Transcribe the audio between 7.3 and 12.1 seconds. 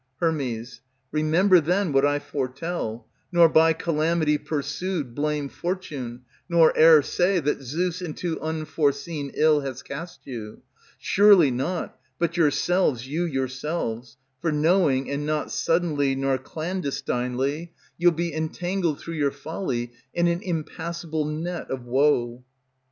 That Zeus into unforeseen Ill has cast you; surely not,